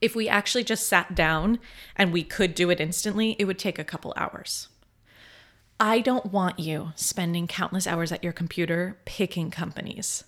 If 0.00 0.14
we 0.14 0.28
actually 0.28 0.64
just 0.64 0.86
sat 0.86 1.14
down 1.14 1.58
and 1.96 2.12
we 2.12 2.22
could 2.22 2.54
do 2.54 2.70
it 2.70 2.80
instantly, 2.80 3.34
it 3.38 3.46
would 3.46 3.58
take 3.58 3.78
a 3.78 3.84
couple 3.84 4.12
hours. 4.16 4.68
I 5.80 6.00
don't 6.00 6.32
want 6.32 6.58
you 6.58 6.92
spending 6.96 7.46
countless 7.46 7.86
hours 7.86 8.12
at 8.12 8.24
your 8.24 8.32
computer 8.32 8.98
picking 9.04 9.50
companies. 9.50 10.24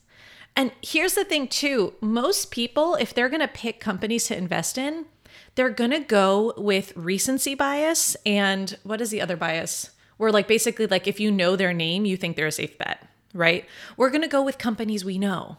And 0.57 0.73
here's 0.83 1.15
the 1.15 1.25
thing, 1.25 1.49
too 1.49 1.95
most 2.01 2.51
people, 2.51 2.97
if 2.97 3.15
they're 3.15 3.29
going 3.29 3.41
to 3.41 3.49
pick 3.49 3.79
companies 3.79 4.27
to 4.27 4.37
invest 4.37 4.77
in, 4.77 5.07
they're 5.55 5.71
going 5.71 5.93
to 5.93 6.01
go 6.01 6.53
with 6.57 6.97
recency 6.97 7.55
bias 7.55 8.17
and 8.27 8.77
what 8.83 9.01
is 9.01 9.11
the 9.11 9.21
other 9.21 9.37
bias? 9.37 9.91
Where, 10.19 10.31
like, 10.31 10.47
basically, 10.47 10.87
like, 10.87 11.07
if 11.07 11.19
you 11.19 11.31
know 11.31 11.57
their 11.57 11.73
name, 11.73 12.05
you 12.05 12.17
think 12.17 12.37
they're 12.37 12.47
a 12.47 12.53
safe 12.53 12.77
bet, 12.77 13.09
right? 13.33 13.65
We're 13.97 14.11
going 14.11 14.23
to 14.23 14.29
go 14.29 14.43
with 14.43 14.59
companies 14.59 15.05
we 15.05 15.19
know. 15.19 15.57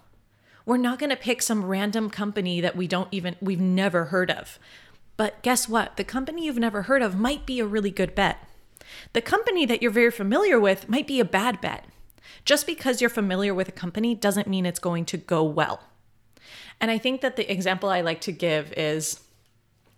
We're 0.66 0.78
not 0.78 1.00
going 1.00 1.10
to 1.10 1.16
pick 1.16 1.42
some 1.42 1.66
random 1.66 2.10
company 2.10 2.62
that 2.62 2.76
we 2.76 2.88
don't 2.88 3.08
even, 3.12 3.36
we've 3.42 3.60
never 3.60 4.06
heard 4.06 4.30
of. 4.30 4.60
But 5.18 5.42
guess 5.42 5.68
what? 5.68 5.98
The 5.98 6.04
company 6.04 6.46
you've 6.46 6.60
never 6.60 6.84
heard 6.84 7.02
of 7.02 7.18
might 7.18 7.46
be 7.46 7.60
a 7.60 7.66
really 7.66 7.92
good 7.92 8.14
bet. 8.14 8.48
The 9.14 9.22
company 9.22 9.66
that 9.66 9.82
you're 9.82 9.92
very 9.92 10.12
familiar 10.12 10.60
with 10.60 10.88
might 10.88 11.08
be 11.08 11.20
a 11.20 11.26
bad 11.26 11.60
bet. 11.60 11.86
Just 12.46 12.66
because 12.66 13.02
you're 13.02 13.10
familiar 13.10 13.54
with 13.54 13.68
a 13.68 13.74
company 13.74 14.14
doesn't 14.14 14.48
mean 14.48 14.66
it's 14.66 14.80
going 14.80 15.06
to 15.06 15.18
go 15.18 15.44
well. 15.44 15.84
And 16.80 16.92
I 16.92 16.98
think 16.98 17.22
that 17.22 17.36
the 17.36 17.52
example 17.52 17.90
I 17.90 18.02
like 18.02 18.22
to 18.22 18.32
give 18.32 18.72
is 18.74 19.22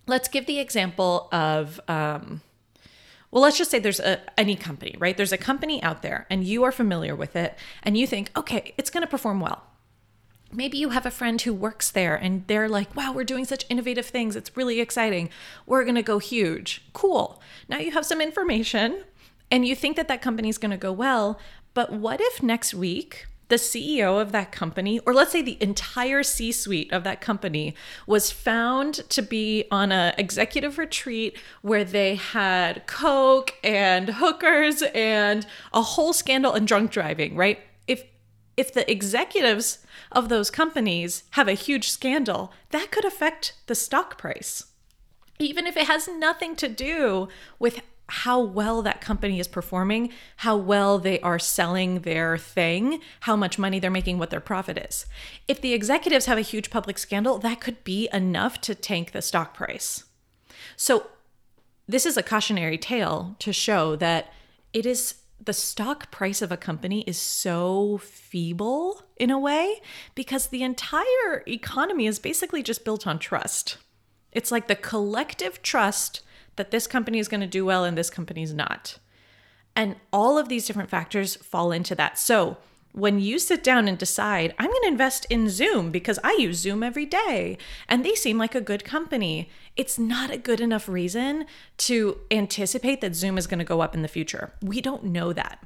let's 0.06 0.28
give 0.28 0.46
the 0.46 0.58
example 0.58 1.28
of, 1.32 1.80
um, 1.88 2.40
well, 3.32 3.42
let's 3.42 3.56
just 3.56 3.70
say 3.70 3.78
there's 3.78 3.98
a, 3.98 4.20
any 4.38 4.54
company, 4.54 4.94
right? 4.98 5.16
There's 5.16 5.32
a 5.32 5.38
company 5.38 5.82
out 5.82 6.02
there 6.02 6.26
and 6.28 6.44
you 6.44 6.62
are 6.64 6.70
familiar 6.70 7.16
with 7.16 7.34
it 7.34 7.56
and 7.82 7.96
you 7.96 8.06
think, 8.06 8.30
okay, 8.36 8.74
it's 8.76 8.90
going 8.90 9.00
to 9.00 9.08
perform 9.08 9.40
well. 9.40 9.64
Maybe 10.52 10.76
you 10.76 10.90
have 10.90 11.06
a 11.06 11.10
friend 11.10 11.40
who 11.40 11.54
works 11.54 11.90
there 11.90 12.14
and 12.14 12.46
they're 12.46 12.68
like, 12.68 12.94
wow, 12.94 13.10
we're 13.10 13.24
doing 13.24 13.46
such 13.46 13.64
innovative 13.70 14.04
things. 14.04 14.36
It's 14.36 14.54
really 14.54 14.80
exciting. 14.80 15.30
We're 15.64 15.84
going 15.84 15.94
to 15.94 16.02
go 16.02 16.18
huge. 16.18 16.84
Cool. 16.92 17.40
Now 17.70 17.78
you 17.78 17.92
have 17.92 18.04
some 18.04 18.20
information 18.20 19.02
and 19.50 19.66
you 19.66 19.74
think 19.74 19.96
that 19.96 20.08
that 20.08 20.20
company 20.20 20.50
is 20.50 20.58
going 20.58 20.70
to 20.70 20.76
go 20.76 20.92
well. 20.92 21.40
But 21.72 21.90
what 21.90 22.20
if 22.20 22.42
next 22.42 22.74
week 22.74 23.26
the 23.48 23.56
CEO 23.56 24.20
of 24.20 24.32
that 24.32 24.52
company, 24.52 24.98
or 25.00 25.12
let's 25.12 25.32
say 25.32 25.42
the 25.42 25.58
entire 25.60 26.22
C 26.22 26.52
suite 26.52 26.92
of 26.92 27.04
that 27.04 27.20
company, 27.20 27.74
was 28.06 28.30
found 28.30 29.08
to 29.10 29.22
be 29.22 29.64
on 29.70 29.92
an 29.92 30.14
executive 30.16 30.78
retreat 30.78 31.36
where 31.60 31.84
they 31.84 32.14
had 32.14 32.86
Coke 32.86 33.54
and 33.62 34.08
hookers 34.08 34.82
and 34.94 35.46
a 35.72 35.82
whole 35.82 36.12
scandal 36.12 36.54
and 36.54 36.66
drunk 36.66 36.90
driving, 36.90 37.36
right? 37.36 37.60
If 37.86 38.04
if 38.56 38.72
the 38.72 38.90
executives 38.90 39.78
of 40.10 40.28
those 40.28 40.50
companies 40.50 41.24
have 41.30 41.48
a 41.48 41.54
huge 41.54 41.88
scandal, 41.88 42.52
that 42.70 42.90
could 42.90 43.04
affect 43.04 43.54
the 43.66 43.74
stock 43.74 44.18
price. 44.18 44.66
Even 45.38 45.66
if 45.66 45.76
it 45.76 45.86
has 45.86 46.06
nothing 46.06 46.54
to 46.56 46.68
do 46.68 47.28
with 47.58 47.80
how 48.12 48.38
well 48.38 48.82
that 48.82 49.00
company 49.00 49.40
is 49.40 49.48
performing, 49.48 50.12
how 50.36 50.54
well 50.54 50.98
they 50.98 51.18
are 51.20 51.38
selling 51.38 52.00
their 52.00 52.36
thing, 52.36 53.00
how 53.20 53.34
much 53.34 53.58
money 53.58 53.78
they're 53.78 53.90
making, 53.90 54.18
what 54.18 54.28
their 54.28 54.38
profit 54.38 54.76
is. 54.76 55.06
If 55.48 55.62
the 55.62 55.72
executives 55.72 56.26
have 56.26 56.36
a 56.36 56.42
huge 56.42 56.68
public 56.68 56.98
scandal, 56.98 57.38
that 57.38 57.62
could 57.62 57.82
be 57.84 58.10
enough 58.12 58.60
to 58.62 58.74
tank 58.74 59.12
the 59.12 59.22
stock 59.22 59.54
price. 59.54 60.04
So, 60.76 61.06
this 61.88 62.04
is 62.04 62.18
a 62.18 62.22
cautionary 62.22 62.76
tale 62.76 63.34
to 63.38 63.50
show 63.50 63.96
that 63.96 64.30
it 64.74 64.84
is 64.84 65.14
the 65.42 65.54
stock 65.54 66.10
price 66.10 66.42
of 66.42 66.52
a 66.52 66.56
company 66.58 67.04
is 67.06 67.16
so 67.16 67.96
feeble 67.96 69.02
in 69.16 69.30
a 69.30 69.38
way 69.38 69.80
because 70.14 70.48
the 70.48 70.62
entire 70.62 71.42
economy 71.48 72.06
is 72.06 72.18
basically 72.18 72.62
just 72.62 72.84
built 72.84 73.06
on 73.06 73.18
trust. 73.18 73.78
It's 74.32 74.52
like 74.52 74.68
the 74.68 74.76
collective 74.76 75.62
trust 75.62 76.20
that 76.56 76.70
this 76.70 76.86
company 76.86 77.18
is 77.18 77.28
going 77.28 77.40
to 77.40 77.46
do 77.46 77.64
well 77.64 77.84
and 77.84 77.96
this 77.96 78.10
company 78.10 78.42
is 78.42 78.54
not. 78.54 78.98
And 79.74 79.96
all 80.12 80.38
of 80.38 80.48
these 80.48 80.66
different 80.66 80.90
factors 80.90 81.36
fall 81.36 81.72
into 81.72 81.94
that. 81.94 82.18
So, 82.18 82.58
when 82.94 83.18
you 83.18 83.38
sit 83.38 83.64
down 83.64 83.88
and 83.88 83.96
decide, 83.96 84.54
I'm 84.58 84.68
going 84.68 84.82
to 84.82 84.88
invest 84.88 85.26
in 85.30 85.48
Zoom 85.48 85.90
because 85.90 86.18
I 86.22 86.36
use 86.38 86.58
Zoom 86.58 86.82
every 86.82 87.06
day 87.06 87.56
and 87.88 88.04
they 88.04 88.14
seem 88.14 88.36
like 88.36 88.54
a 88.54 88.60
good 88.60 88.84
company, 88.84 89.48
it's 89.76 89.98
not 89.98 90.30
a 90.30 90.36
good 90.36 90.60
enough 90.60 90.88
reason 90.88 91.46
to 91.78 92.18
anticipate 92.30 93.00
that 93.00 93.14
Zoom 93.14 93.38
is 93.38 93.46
going 93.46 93.60
to 93.60 93.64
go 93.64 93.80
up 93.80 93.94
in 93.94 94.02
the 94.02 94.08
future. 94.08 94.52
We 94.60 94.82
don't 94.82 95.04
know 95.04 95.32
that. 95.32 95.64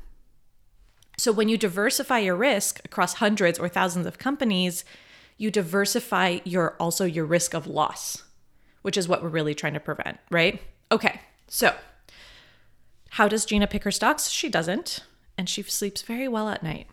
So 1.18 1.32
when 1.32 1.48
you 1.48 1.58
diversify 1.58 2.20
your 2.20 2.36
risk 2.36 2.80
across 2.84 3.14
hundreds 3.14 3.58
or 3.58 3.68
thousands 3.68 4.06
of 4.06 4.18
companies, 4.18 4.84
you 5.36 5.50
diversify 5.50 6.38
your 6.44 6.76
also 6.78 7.04
your 7.04 7.24
risk 7.24 7.54
of 7.54 7.66
loss, 7.66 8.22
which 8.82 8.96
is 8.96 9.08
what 9.08 9.22
we're 9.22 9.28
really 9.28 9.54
trying 9.54 9.74
to 9.74 9.80
prevent, 9.80 10.18
right? 10.30 10.60
Okay. 10.90 11.20
So, 11.48 11.74
how 13.10 13.28
does 13.28 13.44
Gina 13.44 13.66
pick 13.66 13.84
her 13.84 13.90
stocks? 13.90 14.28
She 14.28 14.48
doesn't, 14.48 15.00
and 15.38 15.48
she 15.48 15.62
sleeps 15.62 16.02
very 16.02 16.28
well 16.28 16.48
at 16.48 16.62
night. 16.62 16.86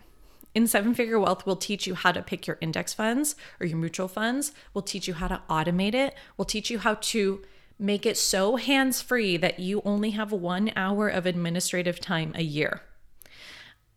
In 0.55 0.67
Seven 0.67 0.93
Figure 0.93 1.19
Wealth, 1.19 1.45
we'll 1.45 1.55
teach 1.55 1.87
you 1.87 1.95
how 1.95 2.11
to 2.11 2.21
pick 2.21 2.45
your 2.45 2.59
index 2.61 2.93
funds 2.93 3.35
or 3.59 3.65
your 3.65 3.77
mutual 3.77 4.07
funds. 4.07 4.51
We'll 4.73 4.83
teach 4.83 5.07
you 5.07 5.15
how 5.15 5.27
to 5.27 5.41
automate 5.49 5.95
it. 5.95 6.15
We'll 6.37 6.45
teach 6.45 6.69
you 6.69 6.79
how 6.79 6.95
to 6.95 7.41
make 7.79 8.05
it 8.05 8.17
so 8.17 8.55
hands 8.57 9.01
free 9.01 9.35
that 9.37 9.59
you 9.59 9.81
only 9.83 10.11
have 10.11 10.31
one 10.31 10.71
hour 10.75 11.09
of 11.09 11.25
administrative 11.25 11.99
time 11.99 12.33
a 12.35 12.43
year. 12.43 12.81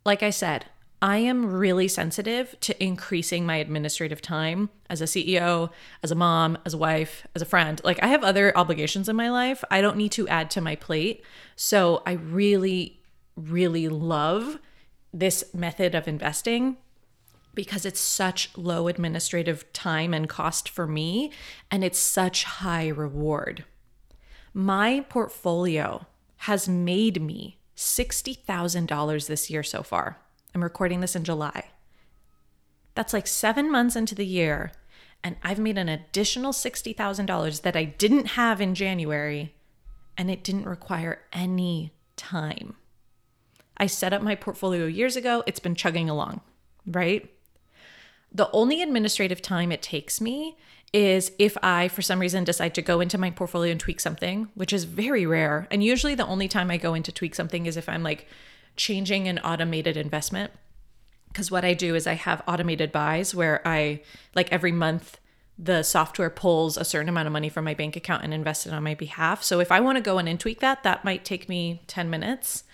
Like 0.04 0.22
I 0.22 0.30
said, 0.30 0.66
I 1.02 1.18
am 1.18 1.46
really 1.46 1.88
sensitive 1.88 2.58
to 2.60 2.82
increasing 2.82 3.44
my 3.44 3.56
administrative 3.56 4.22
time 4.22 4.70
as 4.88 5.00
a 5.00 5.04
CEO, 5.04 5.70
as 6.02 6.10
a 6.10 6.14
mom, 6.14 6.56
as 6.64 6.74
a 6.74 6.78
wife, 6.78 7.26
as 7.34 7.42
a 7.42 7.46
friend. 7.46 7.80
Like, 7.84 8.02
I 8.02 8.06
have 8.08 8.24
other 8.24 8.56
obligations 8.56 9.08
in 9.08 9.16
my 9.16 9.30
life. 9.30 9.62
I 9.70 9.80
don't 9.80 9.98
need 9.98 10.12
to 10.12 10.26
add 10.28 10.50
to 10.52 10.60
my 10.60 10.74
plate. 10.74 11.22
So, 11.54 12.02
I 12.06 12.12
really, 12.12 13.00
really 13.36 13.88
love 13.88 14.58
this 15.12 15.52
method 15.54 15.94
of 15.94 16.08
investing. 16.08 16.78
because 17.56 17.84
it's 17.86 17.98
such 17.98 18.56
low 18.56 18.86
administrative 18.86 19.72
time 19.72 20.14
and 20.14 20.28
cost 20.28 20.68
for 20.68 20.86
me, 20.86 21.32
and 21.70 21.82
it's 21.82 21.98
such 21.98 22.44
high 22.44 22.86
reward. 22.86 23.64
My 24.54 25.00
portfolio 25.08 26.06
has 26.40 26.68
made 26.68 27.20
me 27.20 27.58
$60,000 27.76 29.26
this 29.26 29.50
year 29.50 29.62
so 29.64 29.82
far. 29.82 30.18
I'm 30.54 30.62
recording 30.62 31.00
this 31.00 31.16
in 31.16 31.24
July. 31.24 31.64
That's 32.94 33.12
like 33.12 33.26
seven 33.26 33.70
months 33.70 33.96
into 33.96 34.14
the 34.14 34.26
year, 34.26 34.72
and 35.22 35.36
I've 35.42 35.58
made 35.58 35.76
an 35.76 35.88
additional 35.88 36.52
$60,000 36.52 37.62
that 37.62 37.76
I 37.76 37.84
didn't 37.84 38.28
have 38.28 38.60
in 38.60 38.74
January, 38.74 39.54
and 40.16 40.30
it 40.30 40.42
didn't 40.42 40.66
require 40.66 41.22
any 41.32 41.92
time. 42.16 42.76
I 43.76 43.86
set 43.86 44.12
up 44.12 44.22
my 44.22 44.34
portfolio 44.34 44.86
years 44.86 45.16
ago, 45.16 45.42
it's 45.46 45.60
been 45.60 45.74
chugging 45.74 46.08
along, 46.08 46.40
right? 46.86 47.30
The 48.32 48.50
only 48.52 48.82
administrative 48.82 49.42
time 49.42 49.70
it 49.70 49.82
takes 49.82 50.20
me 50.20 50.56
is 50.92 51.32
if 51.38 51.56
I, 51.62 51.88
for 51.88 52.02
some 52.02 52.20
reason, 52.20 52.44
decide 52.44 52.74
to 52.74 52.82
go 52.82 53.00
into 53.00 53.18
my 53.18 53.30
portfolio 53.30 53.72
and 53.72 53.80
tweak 53.80 54.00
something, 54.00 54.48
which 54.54 54.72
is 54.72 54.84
very 54.84 55.26
rare. 55.26 55.68
And 55.70 55.84
usually 55.84 56.14
the 56.14 56.26
only 56.26 56.48
time 56.48 56.70
I 56.70 56.76
go 56.76 56.94
in 56.94 57.02
to 57.02 57.12
tweak 57.12 57.34
something 57.34 57.66
is 57.66 57.76
if 57.76 57.88
I'm 57.88 58.02
like 58.02 58.26
changing 58.76 59.28
an 59.28 59.38
automated 59.40 59.96
investment. 59.96 60.52
Because 61.28 61.50
what 61.50 61.64
I 61.64 61.74
do 61.74 61.94
is 61.94 62.06
I 62.06 62.14
have 62.14 62.42
automated 62.46 62.92
buys 62.92 63.34
where 63.34 63.60
I, 63.66 64.02
like 64.34 64.50
every 64.52 64.72
month, 64.72 65.18
the 65.58 65.82
software 65.82 66.30
pulls 66.30 66.76
a 66.76 66.84
certain 66.84 67.08
amount 67.08 67.26
of 67.26 67.32
money 67.32 67.48
from 67.48 67.64
my 67.64 67.74
bank 67.74 67.96
account 67.96 68.22
and 68.22 68.34
invests 68.34 68.66
it 68.66 68.72
on 68.72 68.82
my 68.82 68.94
behalf. 68.94 69.42
So 69.42 69.60
if 69.60 69.72
I 69.72 69.80
want 69.80 69.96
to 69.96 70.02
go 70.02 70.18
in 70.18 70.28
and 70.28 70.38
tweak 70.38 70.60
that, 70.60 70.82
that 70.82 71.04
might 71.04 71.24
take 71.24 71.48
me 71.48 71.82
10 71.86 72.10
minutes. 72.10 72.64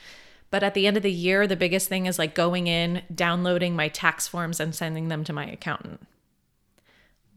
But 0.50 0.62
at 0.62 0.74
the 0.74 0.86
end 0.86 0.96
of 0.96 1.02
the 1.02 1.12
year, 1.12 1.46
the 1.46 1.56
biggest 1.56 1.88
thing 1.88 2.06
is 2.06 2.18
like 2.18 2.34
going 2.34 2.66
in, 2.66 3.02
downloading 3.12 3.74
my 3.74 3.88
tax 3.88 4.28
forms, 4.28 4.60
and 4.60 4.74
sending 4.74 5.08
them 5.08 5.24
to 5.24 5.32
my 5.32 5.46
accountant. 5.46 6.06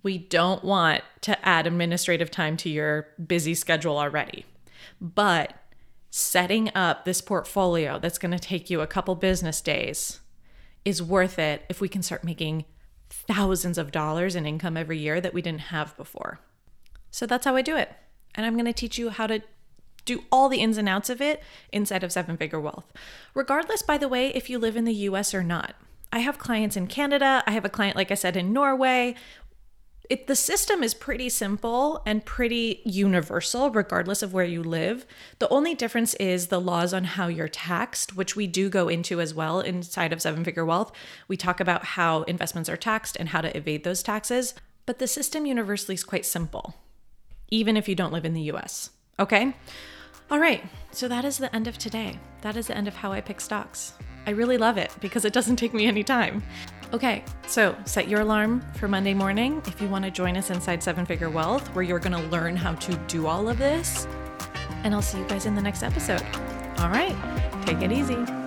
We 0.04 0.18
don't 0.18 0.64
want 0.64 1.04
to 1.22 1.48
add 1.48 1.66
administrative 1.66 2.30
time 2.30 2.58
to 2.58 2.70
your 2.70 3.08
busy 3.26 3.56
schedule 3.56 3.98
already. 3.98 4.46
But 5.00 5.54
setting 6.18 6.72
up 6.74 7.04
this 7.04 7.20
portfolio 7.20 8.00
that's 8.00 8.18
going 8.18 8.32
to 8.32 8.40
take 8.40 8.70
you 8.70 8.80
a 8.80 8.88
couple 8.88 9.14
business 9.16 9.60
days 9.60 10.22
is 10.86 11.04
worth 11.04 11.38
it 11.38 11.64
if 11.68 11.82
we 11.82 11.90
can 11.90 12.02
start 12.02 12.24
making 12.24 12.64
thousands 13.10 13.78
of 13.78 13.92
dollars 13.92 14.34
in 14.34 14.46
income 14.46 14.78
every 14.78 14.98
year 14.98 15.20
that 15.20 15.34
we 15.34 15.42
didn't 15.42 15.60
have 15.60 15.96
before. 15.98 16.40
So 17.12 17.26
that's 17.26 17.44
how 17.44 17.58
I 17.58 17.62
do 17.62 17.76
it. 17.76 17.92
And 18.34 18.46
I'm 18.46 18.54
going 18.54 18.64
to 18.64 18.72
teach 18.72 18.98
you 18.98 19.10
how 19.10 19.28
to 19.28 19.42
do 20.06 20.24
all 20.32 20.48
the 20.48 20.62
ins 20.62 20.78
and 20.78 20.88
outs 20.88 21.10
of 21.10 21.20
it 21.20 21.44
inside 21.74 22.02
of 22.02 22.14
Seven 22.14 22.38
Figure 22.38 22.62
Wealth. 22.62 22.94
Regardless, 23.34 23.82
by 23.82 23.98
the 23.98 24.08
way, 24.08 24.34
if 24.34 24.50
you 24.50 24.58
live 24.58 24.78
in 24.78 24.86
the 24.86 24.94
US 24.94 25.34
or 25.34 25.44
not. 25.44 25.76
I 26.14 26.20
have 26.20 26.38
clients 26.38 26.78
in 26.78 26.88
Canada. 26.88 27.44
I 27.46 27.52
have 27.52 27.66
a 27.66 27.70
client, 27.70 27.98
like 27.98 28.10
I 28.10 28.16
said, 28.16 28.38
in 28.38 28.54
Norway. 28.54 29.16
It, 30.10 30.28
the 30.28 30.36
system 30.36 30.84
is 30.84 30.94
pretty 30.94 31.30
simple 31.30 32.02
and 32.06 32.24
pretty 32.24 32.82
universal, 32.86 33.72
regardless 33.72 34.22
of 34.22 34.34
where 34.34 34.46
you 34.46 34.62
live. 34.62 35.06
The 35.40 35.50
only 35.50 35.74
difference 35.74 36.14
is 36.16 36.48
the 36.48 36.62
laws 36.62 36.94
on 36.94 37.04
how 37.04 37.28
you're 37.28 37.48
taxed, 37.48 38.16
which 38.16 38.36
we 38.36 38.46
do 38.46 38.70
go 38.70 38.88
into 38.88 39.20
as 39.20 39.34
well 39.34 39.62
inside 39.62 40.14
of 40.14 40.22
Seven 40.22 40.44
Figure 40.44 40.66
Wealth. 40.66 40.92
We 41.28 41.38
talk 41.38 41.60
about 41.60 41.86
how 41.86 42.24
investments 42.24 42.70
are 42.70 42.78
taxed 42.78 43.18
and 43.20 43.30
how 43.30 43.42
to 43.42 43.56
evade 43.58 43.84
those 43.84 44.04
taxes. 44.04 44.54
But 44.86 45.00
the 45.00 45.08
system 45.08 45.46
universally 45.46 45.96
is 45.96 46.04
quite 46.04 46.26
simple, 46.26 46.76
even 47.50 47.76
if 47.76 47.90
you 47.90 47.96
don't 47.96 48.14
live 48.14 48.26
in 48.26 48.34
the 48.34 48.52
US. 48.52 48.92
Okay? 49.20 49.56
All 50.30 50.40
right, 50.40 50.64
so 50.92 51.08
that 51.08 51.26
is 51.26 51.38
the 51.38 51.56
end 51.56 51.68
of 51.68 51.78
today. 51.78 52.20
That 52.42 52.58
is 52.58 52.68
the 52.68 52.78
end 52.78 52.88
of 52.88 52.96
how 52.96 53.12
I 53.12 53.22
pick 53.22 53.42
stocks. 53.42 53.94
I 54.28 54.32
really 54.32 54.58
love 54.58 54.78
it 54.78 54.92
because 55.02 55.24
it 55.24 55.34
doesn't 55.34 55.58
take 55.58 55.74
me 55.74 55.86
any 55.86 56.04
time. 56.04 56.42
Okay, 56.94 57.24
so 57.48 57.76
set 57.86 58.08
your 58.08 58.22
alarm 58.22 58.62
for 58.76 58.88
Monday 58.88 59.14
morning 59.14 59.62
if 59.66 59.82
you 59.82 59.88
want 59.90 60.06
to 60.06 60.12
join 60.12 60.38
us 60.38 60.50
inside 60.50 60.82
Seven 60.82 61.06
Figure 61.06 61.30
Wealth, 61.30 61.68
where 61.76 61.84
you're 61.84 62.00
going 62.00 62.12
to 62.14 62.30
learn 62.30 62.56
how 62.56 62.74
to 62.76 62.96
do 63.08 63.28
all 63.28 63.50
of 63.50 63.58
this. 63.58 64.08
And 64.84 64.94
I'll 64.94 65.02
see 65.02 65.18
you 65.18 65.28
guys 65.28 65.46
in 65.46 65.56
the 65.56 65.62
next 65.62 65.84
episode. 65.84 66.24
All 66.78 66.90
right, 66.90 67.16
take 67.66 67.82
it 67.82 67.92
easy. 67.92 68.45